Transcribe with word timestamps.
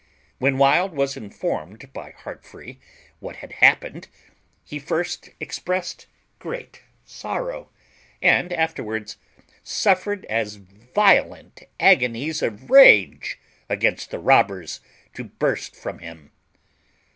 When 0.39 0.57
Wild 0.57 0.93
was 0.95 1.15
informed 1.15 1.93
by 1.93 2.09
Heartfree 2.13 2.79
what 3.19 3.35
had 3.35 3.51
happened 3.51 4.07
he 4.63 4.79
first 4.79 5.29
expressed 5.39 6.07
great 6.39 6.81
sorrow, 7.05 7.69
and 8.19 8.51
afterwards 8.51 9.17
suffered 9.61 10.25
as 10.25 10.55
violent 10.55 11.61
agonies 11.79 12.41
of 12.41 12.71
rage 12.71 13.37
against 13.69 14.09
the 14.09 14.17
robbers 14.17 14.79
to 15.13 15.25
burst 15.25 15.75
from 15.75 15.99
him. 15.99 16.31